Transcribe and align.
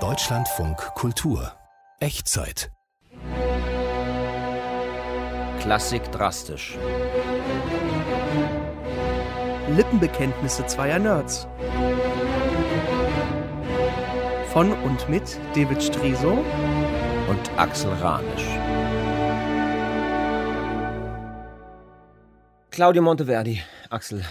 Deutschlandfunk 0.00 0.76
Kultur 0.94 1.52
Echtzeit 1.98 2.70
Klassik 5.58 6.04
drastisch. 6.12 6.78
Lippenbekenntnisse 9.70 10.64
zweier 10.66 11.00
Nerds. 11.00 11.48
Von 14.52 14.70
und 14.84 15.08
mit 15.08 15.36
David 15.56 15.82
Striso 15.82 16.44
und 17.28 17.50
Axel 17.56 17.92
Ranisch. 17.94 18.46
Claudio 22.70 23.02
Monteverdi, 23.02 23.60
Axel. 23.90 24.24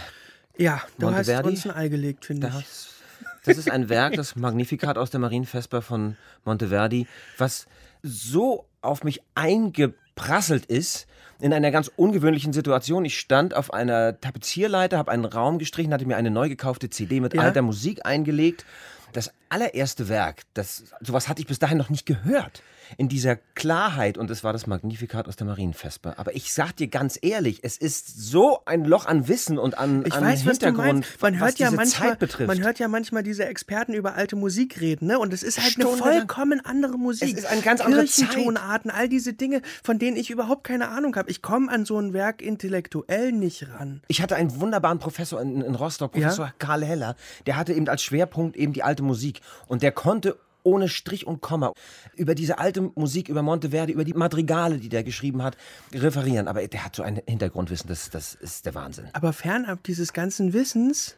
Ja, 0.56 0.80
du 0.96 1.04
Monteverdi, 1.04 1.48
hast 1.58 1.66
uns 1.66 1.66
ein 1.66 1.82
Ei 1.82 1.88
gelegt, 1.88 2.24
finde 2.24 2.50
ich. 2.58 2.97
Das, 3.44 3.58
ist 3.58 3.70
ein 3.70 3.88
Werk, 3.88 4.14
das 4.14 4.36
Magnificat 4.36 4.98
aus 4.98 5.10
der 5.10 5.20
Marienvesper 5.20 5.82
von 5.82 6.16
Monteverdi, 6.44 7.06
was 7.38 7.66
so 8.02 8.66
auf 8.80 9.04
mich 9.04 9.22
eingeprasselt 9.34 10.66
ist, 10.66 11.06
in 11.40 11.52
einer 11.52 11.70
ganz 11.70 11.90
ungewöhnlichen 11.94 12.52
Situation. 12.52 13.04
Ich 13.04 13.18
stand 13.18 13.54
auf 13.54 13.72
einer 13.72 14.20
Tapezierleiter, 14.20 14.98
habe 14.98 15.12
einen 15.12 15.24
Raum 15.24 15.58
gestrichen, 15.58 15.92
hatte 15.92 16.06
mir 16.06 16.16
eine 16.16 16.30
neu 16.30 16.48
gekaufte 16.48 16.90
CD 16.90 17.20
mit 17.20 17.34
Ja. 17.34 17.42
alter 17.42 17.62
Musik 17.62 18.04
eingelegt. 18.04 18.64
Das 19.12 19.32
allererste 19.48 20.08
Werk, 20.08 20.42
das, 20.54 20.84
sowas 21.00 21.28
hatte 21.28 21.40
ich 21.40 21.46
bis 21.46 21.58
dahin 21.58 21.78
noch 21.78 21.90
nicht 21.90 22.06
gehört. 22.06 22.62
In 22.96 23.08
dieser 23.08 23.36
Klarheit, 23.36 24.18
und 24.18 24.30
es 24.30 24.44
war 24.44 24.52
das 24.52 24.66
Magnificat 24.66 25.28
aus 25.28 25.36
der 25.36 25.46
Marienvesper. 25.46 26.18
Aber 26.18 26.34
ich 26.34 26.52
sag 26.52 26.76
dir 26.76 26.88
ganz 26.88 27.18
ehrlich, 27.20 27.60
es 27.62 27.76
ist 27.76 28.30
so 28.30 28.60
ein 28.64 28.84
Loch 28.84 29.06
an 29.06 29.28
Wissen 29.28 29.58
und 29.58 29.78
an, 29.78 30.04
Ich 30.06 30.14
an 30.14 30.24
weiß, 30.24 30.46
was 30.46 30.58
Hintergrund, 30.58 30.92
meinst. 30.92 31.22
Man 31.22 31.34
was 31.34 31.40
hört, 31.40 31.58
ja 31.58 31.66
diese 31.66 31.76
manchmal, 31.76 32.08
Zeit 32.10 32.18
betrifft. 32.18 32.48
man 32.48 32.62
hört 32.62 32.78
ja 32.78 32.88
manchmal 32.88 33.22
diese 33.22 33.44
Experten 33.44 33.94
über 33.94 34.14
alte 34.14 34.36
Musik 34.36 34.80
reden, 34.80 35.06
ne? 35.06 35.18
Und 35.18 35.32
es 35.32 35.42
ist 35.42 35.58
halt 35.58 35.76
eine 35.76 35.84
Stundenlang. 35.84 36.18
vollkommen 36.18 36.64
andere 36.64 36.98
Musik. 36.98 37.36
Es 37.36 37.44
ist 37.44 37.46
eine 37.50 37.62
ganz 37.62 37.80
andere. 37.80 38.04
Kirchentonarten, 38.04 38.90
all 38.90 39.08
diese 39.08 39.32
Dinge, 39.34 39.62
von 39.82 39.98
denen 39.98 40.16
ich 40.16 40.30
überhaupt 40.30 40.64
keine 40.64 40.88
Ahnung 40.88 41.14
habe. 41.16 41.30
Ich 41.30 41.42
komme 41.42 41.70
an 41.70 41.84
so 41.84 41.98
ein 41.98 42.12
Werk 42.12 42.42
intellektuell 42.42 43.32
nicht 43.32 43.68
ran. 43.68 44.02
Ich 44.08 44.22
hatte 44.22 44.36
einen 44.36 44.60
wunderbaren 44.60 44.98
Professor 44.98 45.40
in, 45.40 45.60
in 45.60 45.74
Rostock, 45.74 46.12
Professor 46.12 46.52
Karl 46.58 46.84
Heller, 46.84 47.16
der 47.46 47.56
hatte 47.56 47.72
eben 47.72 47.88
als 47.88 48.02
Schwerpunkt 48.02 48.56
eben 48.56 48.72
die 48.72 48.82
alte 48.82 49.02
Musik. 49.02 49.40
Und 49.66 49.82
der 49.82 49.92
konnte 49.92 50.38
ohne 50.62 50.88
Strich 50.88 51.26
und 51.26 51.40
Komma 51.40 51.72
über 52.16 52.34
diese 52.34 52.58
alte 52.58 52.80
Musik, 52.94 53.28
über 53.28 53.42
Monteverdi, 53.42 53.92
über 53.92 54.04
die 54.04 54.14
Madrigale, 54.14 54.78
die 54.78 54.88
der 54.88 55.02
geschrieben 55.04 55.42
hat, 55.42 55.56
referieren. 55.94 56.48
Aber 56.48 56.66
der 56.66 56.84
hat 56.84 56.96
so 56.96 57.02
ein 57.02 57.20
Hintergrundwissen, 57.26 57.88
das, 57.88 58.10
das 58.10 58.34
ist 58.34 58.66
der 58.66 58.74
Wahnsinn. 58.74 59.08
Aber 59.12 59.32
fernab 59.32 59.82
dieses 59.84 60.12
ganzen 60.12 60.52
Wissens, 60.52 61.16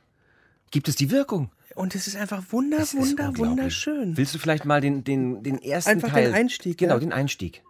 Gibt 0.70 0.88
es 0.88 0.94
die 0.96 1.10
Wirkung? 1.10 1.50
und 1.74 1.94
es 1.94 2.06
ist 2.06 2.16
einfach 2.16 2.42
wunder, 2.50 2.78
Es 2.78 2.94
wunder, 2.94 3.36
wunderschön. 3.36 4.16
Willst 4.16 4.34
du 4.34 4.38
vielleicht 4.38 4.64
mal 4.64 4.80
den, 4.80 5.02
den, 5.04 5.42
den 5.42 5.60
ersten 5.62 5.90
Einfach 5.90 6.10
Teil... 6.10 6.26
den 6.26 6.34
Einstieg, 6.34 6.78
Genau, 6.78 6.94
ja? 6.94 7.00
den 7.00 7.12
Einstieg. 7.12 7.62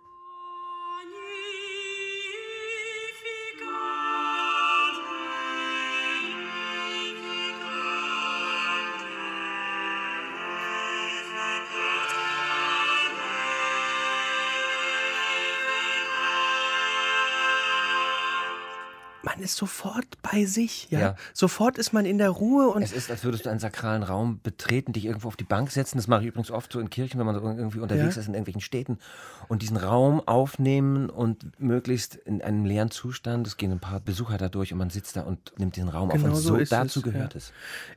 Man 19.22 19.38
ist 19.40 19.56
sofort 19.56 20.06
bei 20.22 20.46
sich, 20.46 20.88
ja? 20.90 21.00
Ja. 21.00 21.14
Sofort 21.34 21.76
ist 21.76 21.92
man 21.92 22.06
in 22.06 22.16
der 22.18 22.30
Ruhe 22.30 22.68
und 22.68 22.82
Es 22.82 22.92
ist, 22.92 23.10
als 23.10 23.22
würdest 23.22 23.44
du 23.44 23.50
einen 23.50 23.60
sakralen 23.60 24.02
Raum 24.02 24.40
betreten, 24.42 24.92
dich 24.94 25.04
irgendwo 25.04 25.28
auf 25.28 25.36
die 25.36 25.44
Bank 25.44 25.70
setzen. 25.70 25.98
Das 25.98 26.08
mache 26.08 26.22
ich 26.22 26.28
übrigens 26.28 26.50
oft 26.50 26.72
so 26.72 26.80
in 26.80 26.88
Kirchen, 26.88 27.18
wenn 27.18 27.26
man 27.26 27.34
so 27.34 27.42
irgendwie 27.42 27.80
unterwegs 27.80 28.14
Ja. 28.16 28.20
ist 28.22 28.28
in 28.28 28.34
irgendwelchen 28.34 28.62
Städten. 28.62 28.98
Und 29.48 29.62
diesen 29.62 29.76
Raum 29.76 30.20
aufnehmen 30.26 31.10
und 31.10 31.60
möglichst 31.60 32.14
in 32.14 32.40
einem 32.40 32.64
leeren 32.64 32.90
Zustand. 32.90 33.46
Es 33.46 33.56
gehen 33.58 33.72
ein 33.72 33.80
paar 33.80 34.00
Besucher 34.00 34.38
da 34.38 34.48
durch 34.48 34.72
und 34.72 34.78
man 34.78 34.88
sitzt 34.90 35.16
da 35.16 35.22
und 35.22 35.52
nimmt 35.58 35.76
den 35.76 35.88
Raum 35.88 36.10
auf. 36.10 36.16
Genau 36.16 36.28
Und 36.28 36.36
so 36.36 36.56
so 36.56 36.64
dazu 36.64 37.00
es, 37.00 37.04
gehört 37.04 37.34
ja. 37.34 37.38
es. 37.38 37.52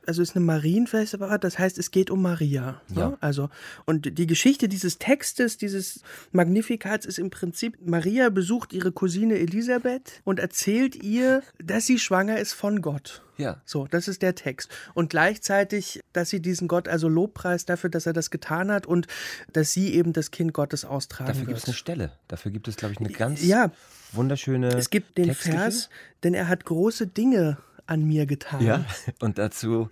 also 0.06 0.20
es 0.20 0.30
ist 0.30 0.36
eine 0.36 0.44
Marienfestival, 0.44 1.38
das 1.38 1.58
heißt, 1.58 1.78
es 1.78 1.90
geht 1.90 2.10
um 2.10 2.20
Maria. 2.20 2.82
Ne? 2.88 3.00
Ja. 3.00 3.16
Also, 3.20 3.48
und 3.86 4.18
die 4.18 4.26
Geschichte 4.26 4.68
dieses 4.68 4.98
Textes, 4.98 5.56
dieses 5.56 6.02
Magnifikats 6.32 7.06
ist 7.06 7.18
im 7.18 7.30
Prinzip, 7.30 7.78
Maria 7.86 8.28
besucht 8.28 8.72
ihre 8.72 8.92
Cousine 8.92 9.38
Elisabeth 9.38 10.20
und 10.24 10.38
erzählt 10.40 10.96
ihr, 11.02 11.13
dass 11.62 11.86
sie 11.86 11.98
schwanger 11.98 12.38
ist 12.38 12.52
von 12.52 12.80
Gott. 12.82 13.22
Ja. 13.36 13.60
So, 13.64 13.86
das 13.88 14.06
ist 14.06 14.22
der 14.22 14.34
Text. 14.34 14.68
Und 14.94 15.10
gleichzeitig, 15.10 16.00
dass 16.12 16.30
sie 16.30 16.40
diesen 16.40 16.68
Gott 16.68 16.86
also 16.88 17.08
lobpreist 17.08 17.68
dafür, 17.68 17.90
dass 17.90 18.06
er 18.06 18.12
das 18.12 18.30
getan 18.30 18.70
hat 18.70 18.86
und 18.86 19.06
dass 19.52 19.72
sie 19.72 19.92
eben 19.94 20.12
das 20.12 20.30
Kind 20.30 20.52
Gottes 20.52 20.84
austragen 20.84 21.28
Dafür 21.28 21.46
gibt 21.46 21.58
es 21.58 21.64
eine 21.64 21.74
Stelle. 21.74 22.12
Dafür 22.28 22.52
gibt 22.52 22.68
es, 22.68 22.76
glaube 22.76 22.92
ich, 22.92 23.00
eine 23.00 23.10
ganz 23.10 23.42
Ja. 23.42 23.72
wunderschöne. 24.12 24.68
Es 24.68 24.90
gibt 24.90 25.18
den 25.18 25.26
textliche- 25.26 25.56
Vers, 25.58 25.90
denn 26.22 26.34
er 26.34 26.46
hat 26.48 26.64
große 26.64 27.06
Dinge 27.08 27.58
an 27.86 28.04
mir 28.04 28.26
getan. 28.26 28.64
Ja. 28.64 28.84
Und 29.20 29.38
dazu 29.38 29.90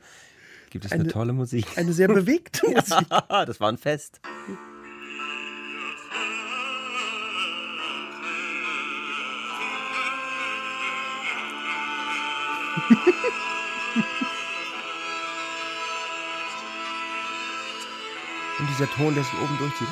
gibt 0.70 0.84
es 0.84 0.92
eine, 0.92 1.02
Eine- 1.02 1.12
tolle 1.12 1.32
Musik. 1.32 1.66
Eine 1.76 1.92
sehr 1.92 2.08
bewegte 2.08 2.66
Musik. 2.70 3.08
das 3.08 3.60
war 3.60 3.68
ein 3.70 3.76
Fest. 3.78 4.20
Und 18.58 18.68
dieser 18.68 18.90
Ton, 18.90 19.14
der 19.14 19.24
sich 19.24 19.32
oben 19.34 19.58
durchzieht. 19.58 19.88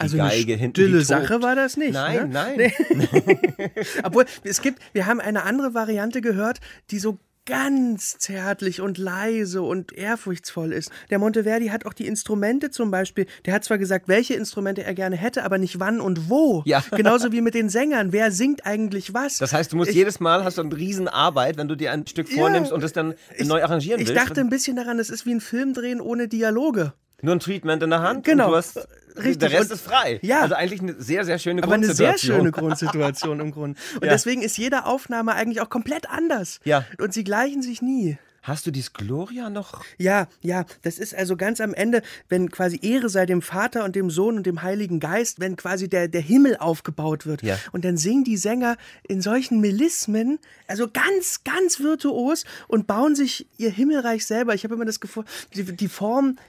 Also 0.00 0.16
Geige 0.16 0.54
eine 0.54 0.70
stille 0.70 1.02
Sache 1.02 1.42
war 1.42 1.54
das 1.54 1.76
nicht. 1.76 1.92
Nein, 1.92 2.30
ne? 2.30 2.54
nein. 2.56 2.72
Obwohl, 4.02 4.24
es 4.44 4.62
gibt, 4.62 4.80
wir 4.94 5.04
haben 5.04 5.20
eine 5.20 5.42
andere 5.42 5.74
Variante 5.74 6.22
gehört, 6.22 6.58
die 6.90 6.98
so 6.98 7.18
ganz 7.50 8.16
zärtlich 8.18 8.80
und 8.80 8.96
leise 8.96 9.60
und 9.62 9.92
ehrfurchtsvoll 9.92 10.72
ist. 10.72 10.90
Der 11.10 11.18
Monteverdi 11.18 11.66
hat 11.68 11.84
auch 11.84 11.92
die 11.92 12.06
Instrumente 12.06 12.70
zum 12.70 12.90
Beispiel, 12.92 13.26
der 13.44 13.54
hat 13.54 13.64
zwar 13.64 13.76
gesagt, 13.76 14.06
welche 14.06 14.34
Instrumente 14.34 14.84
er 14.84 14.94
gerne 14.94 15.16
hätte, 15.16 15.42
aber 15.42 15.58
nicht 15.58 15.80
wann 15.80 16.00
und 16.00 16.30
wo. 16.30 16.62
Ja. 16.64 16.82
Genauso 16.96 17.32
wie 17.32 17.40
mit 17.40 17.54
den 17.54 17.68
Sängern. 17.68 18.12
Wer 18.12 18.30
singt 18.30 18.66
eigentlich 18.66 19.14
was? 19.14 19.38
Das 19.38 19.52
heißt, 19.52 19.72
du 19.72 19.76
musst 19.76 19.90
Ich- 19.90 19.96
jedes 19.96 20.20
Mal 20.20 20.44
hast 20.44 20.58
du 20.58 20.62
eine 20.62 20.76
Riesenarbeit, 20.76 21.56
wenn 21.56 21.66
du 21.66 21.74
dir 21.74 21.90
ein 21.92 22.06
Stück 22.06 22.28
vornimmst 22.28 22.70
und 22.70 22.84
es 22.84 22.92
dann 22.92 23.14
neu 23.44 23.62
arrangieren 23.62 24.00
ich 24.00 24.08
willst. 24.08 24.22
dachte 24.22 24.40
ein 24.40 24.48
bisschen 24.48 24.76
daran, 24.76 24.98
es 25.00 25.10
ist 25.10 25.26
wie 25.26 25.34
ein 25.34 25.40
Film 25.40 25.74
drehen 25.74 26.00
ohne 26.00 26.28
Dialoge. 26.28 26.92
Nur 27.22 27.34
ein 27.34 27.40
Treatment 27.40 27.82
in 27.82 27.90
der 27.90 28.00
Hand 28.00 28.24
Genau. 28.24 28.54
hast, 28.54 28.76
Richtig. 29.16 29.38
der 29.38 29.52
Rest 29.52 29.70
Und- 29.70 29.76
ist 29.76 29.82
frei. 29.82 30.18
Ja. 30.22 30.40
Also 30.42 30.54
eigentlich 30.54 30.80
eine 30.80 30.94
sehr, 31.00 31.24
sehr 31.24 31.38
schöne 31.38 31.62
Aber 31.62 31.74
eine 31.74 31.86
sehr 31.92 32.08
Grundsituation. 32.08 32.36
schöne 32.38 32.50
Grundsituation 32.52 33.40
im 33.40 33.50
Grunde. 33.50 33.78
Und 33.96 34.04
Ja. 34.04 34.10
deswegen 34.10 34.42
ist 34.42 34.56
jede 34.58 34.86
Aufnahme 34.86 35.34
eigentlich 35.34 35.60
auch 35.60 35.70
komplett 35.70 36.08
anders. 36.08 36.60
Ja. 36.64 36.84
Und 36.98 37.12
sie 37.12 37.24
gleichen 37.24 37.62
sich 37.62 37.82
nie. 37.82 38.18
Hast 38.42 38.66
du 38.66 38.70
dies 38.70 38.94
Gloria 38.94 39.50
noch? 39.50 39.84
Ja, 39.98 40.26
ja, 40.40 40.64
das 40.80 40.96
ist 40.96 41.14
also 41.14 41.36
ganz 41.36 41.60
am 41.60 41.74
Ende, 41.74 42.00
wenn 42.30 42.50
quasi 42.50 42.78
Ehre 42.80 43.10
sei 43.10 43.26
dem 43.26 43.42
Vater 43.42 43.84
und 43.84 43.94
dem 43.96 44.08
Sohn 44.08 44.38
und 44.38 44.46
dem 44.46 44.62
Heiligen 44.62 44.98
Geist, 44.98 45.40
wenn 45.40 45.56
quasi 45.56 45.90
der, 45.90 46.08
der 46.08 46.22
Himmel 46.22 46.56
aufgebaut 46.56 47.26
wird. 47.26 47.42
Ja. 47.42 47.58
Und 47.72 47.84
dann 47.84 47.98
singen 47.98 48.24
die 48.24 48.38
Sänger 48.38 48.78
in 49.06 49.20
solchen 49.20 49.60
Melismen, 49.60 50.38
also 50.68 50.88
ganz, 50.90 51.44
ganz 51.44 51.80
virtuos 51.80 52.44
und 52.66 52.86
bauen 52.86 53.14
sich 53.14 53.46
ihr 53.58 53.70
Himmelreich 53.70 54.24
selber. 54.24 54.54
Ich 54.54 54.64
habe 54.64 54.74
immer 54.74 54.86
das 54.86 55.00
Gefühl, 55.00 55.24
die, 55.54 55.64
die 55.64 55.88
formen 55.88 56.40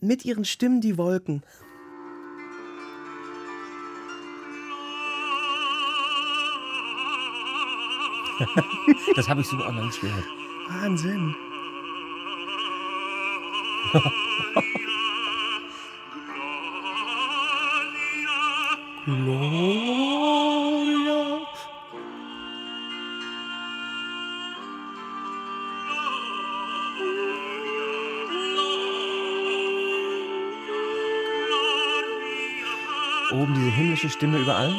mit 0.00 0.24
ihren 0.24 0.44
Stimmen 0.44 0.80
die 0.80 0.96
Wolken. 0.98 1.42
Das 9.16 9.28
habe 9.28 9.40
ich 9.42 9.46
so 9.48 9.56
auch 9.56 9.72
noch 9.72 9.84
nicht 9.84 10.00
gehört. 10.00 10.24
Wahnsinn. 10.68 11.34
Gloria. 19.04 20.09
Oben 33.32 33.54
diese 33.54 33.70
himmlische 33.70 34.10
Stimme 34.10 34.38
über 34.38 34.56
allem. 34.56 34.74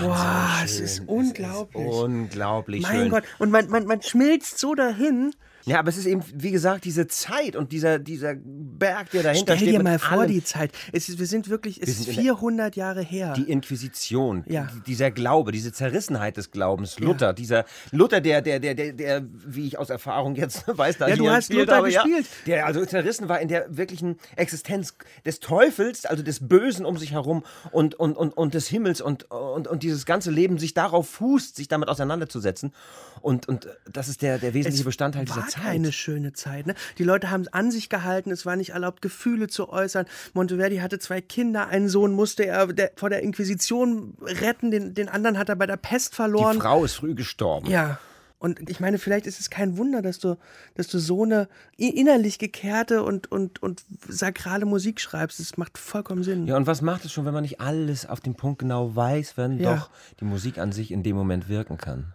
Wow, 0.00 0.62
es 0.64 0.80
ist 0.80 1.02
unglaublich. 1.06 1.86
Es 1.86 1.94
ist 1.94 2.02
unglaublich 2.02 2.82
mein 2.82 2.92
schön. 2.96 3.10
Gott, 3.10 3.24
und 3.38 3.50
man, 3.50 3.68
man, 3.68 3.86
man 3.86 4.02
schmilzt 4.02 4.58
so 4.58 4.74
dahin. 4.74 5.34
Ja, 5.68 5.80
aber 5.80 5.88
es 5.88 5.96
ist 5.96 6.06
eben, 6.06 6.22
wie 6.32 6.52
gesagt, 6.52 6.84
diese 6.84 7.08
Zeit 7.08 7.56
und 7.56 7.72
dieser, 7.72 7.98
dieser 7.98 8.34
Berg, 8.36 9.10
der 9.10 9.24
dahinter 9.24 9.56
Stell 9.56 9.56
steht. 9.56 9.68
dir 9.74 9.78
mit 9.78 9.82
mal 9.84 9.98
vor, 9.98 10.20
allem. 10.20 10.30
die 10.30 10.44
Zeit. 10.44 10.70
Es 10.92 11.08
ist, 11.08 11.18
wir 11.18 11.26
sind 11.26 11.48
wirklich, 11.48 11.80
es 11.82 11.88
Wir 11.88 11.92
ist 11.92 11.98
sind 12.04 12.08
in 12.10 12.14
der- 12.14 12.22
400 12.22 12.76
Jahre 12.76 13.02
her. 13.02 13.32
Die 13.36 13.50
Inquisition, 13.50 14.44
Ja. 14.46 14.68
die- 14.72 14.80
dieser 14.82 15.10
Glaube, 15.10 15.50
diese 15.50 15.72
Zerrissenheit 15.72 16.36
des 16.36 16.52
Glaubens, 16.52 17.00
Luther, 17.00 17.32
dieser 17.32 17.64
Luther, 17.90 18.20
der, 18.20 18.42
der, 18.42 18.60
der, 18.60 18.76
der, 18.76 18.92
der, 18.92 19.22
wie 19.44 19.66
ich 19.66 19.76
aus 19.76 19.90
Erfahrung 19.90 20.36
jetzt 20.36 20.64
weiß, 20.68 20.98
da 20.98 21.08
Ja, 21.08 21.16
du 21.16 21.28
hast 21.28 21.52
Luther 21.52 21.78
habe, 21.78 21.88
gespielt. 21.90 22.26
Ja, 22.44 22.54
der 22.54 22.66
also 22.66 22.86
zerrissen 22.86 23.28
war 23.28 23.40
in 23.40 23.48
der 23.48 23.66
wirklichen 23.76 24.18
Existenz 24.36 24.94
des 25.24 25.40
Teufels, 25.40 26.06
also 26.06 26.22
des 26.22 26.46
Bösen 26.46 26.86
um 26.86 26.96
sich 26.96 27.10
herum 27.10 27.42
und, 27.72 27.96
und, 27.96 28.16
und, 28.16 28.36
und 28.36 28.54
des 28.54 28.68
Himmels 28.68 29.00
und, 29.00 29.28
und, 29.32 29.66
und 29.66 29.82
dieses 29.82 30.06
ganze 30.06 30.30
Leben 30.30 30.58
sich 30.58 30.74
darauf 30.74 31.08
fußt, 31.08 31.56
sich 31.56 31.66
damit 31.66 31.88
auseinanderzusetzen. 31.88 32.72
Und, 33.20 33.48
und 33.48 33.66
das 33.90 34.06
ist 34.08 34.22
der, 34.22 34.38
der 34.38 34.54
wesentliche 34.54 34.84
Bestandteil 34.84 35.24
dieser 35.24 35.38
war 35.38 35.48
Zeit. 35.56 35.64
keine 35.64 35.92
schöne 35.92 36.32
Zeit. 36.32 36.66
Ne? 36.66 36.74
Die 36.98 37.04
Leute 37.04 37.30
haben 37.30 37.42
es 37.42 37.52
an 37.52 37.70
sich 37.70 37.88
gehalten, 37.88 38.30
es 38.30 38.46
war 38.46 38.56
nicht 38.56 38.70
erlaubt, 38.70 39.02
Gefühle 39.02 39.48
zu 39.48 39.68
äußern. 39.68 40.06
Monteverdi 40.34 40.78
hatte 40.78 40.98
zwei 40.98 41.20
Kinder, 41.20 41.68
einen 41.68 41.88
Sohn 41.88 42.12
musste 42.12 42.46
er 42.46 42.66
der, 42.68 42.92
vor 42.96 43.10
der 43.10 43.22
Inquisition 43.22 44.16
retten, 44.22 44.70
den, 44.70 44.94
den 44.94 45.08
anderen 45.08 45.38
hat 45.38 45.48
er 45.48 45.56
bei 45.56 45.66
der 45.66 45.76
Pest 45.76 46.12
Die 46.12 46.16
verloren. 46.16 46.60
Frau 46.60 46.84
ist 46.84 46.94
früh 46.94 47.14
gestorben. 47.14 47.68
Ja. 47.70 47.98
Und 48.38 48.68
ich 48.68 48.80
meine, 48.80 48.98
vielleicht 48.98 49.26
ist 49.26 49.40
es 49.40 49.48
kein 49.48 49.78
Wunder, 49.78 50.02
dass 50.02 50.18
du, 50.18 50.36
dass 50.74 50.88
du 50.88 50.98
so 50.98 51.24
eine 51.24 51.48
innerlich 51.78 52.38
gekehrte 52.38 53.02
und, 53.02 53.32
und, 53.32 53.62
und 53.62 53.82
sakrale 54.08 54.66
Musik 54.66 55.00
schreibst. 55.00 55.40
Das 55.40 55.56
macht 55.56 55.78
vollkommen 55.78 56.22
Sinn. 56.22 56.46
Ja, 56.46 56.58
und 56.58 56.66
was 56.66 56.82
macht 56.82 57.06
es 57.06 57.12
schon, 57.12 57.24
wenn 57.24 57.32
man 57.32 57.42
nicht 57.42 57.62
alles 57.62 58.04
auf 58.06 58.20
den 58.20 58.34
Punkt 58.34 58.58
genau 58.58 58.94
weiß, 58.94 59.38
wenn 59.38 59.58
Ja. 59.58 59.76
doch 59.76 59.90
die 60.20 60.26
Musik 60.26 60.58
an 60.58 60.70
sich 60.70 60.90
in 60.90 61.02
dem 61.02 61.16
Moment 61.16 61.48
wirken 61.48 61.78
kann? 61.78 62.12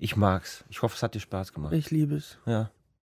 Ich 0.00 0.16
mag's. 0.16 0.64
Ich 0.70 0.82
hoffe, 0.82 0.96
es 0.96 1.02
hat 1.04 1.14
dir 1.14 1.20
Spaß 1.20 1.52
gemacht. 1.52 1.72
Ich 1.72 1.90
liebe 1.92 2.16
es. 2.16 2.36
Ja. 2.46 2.70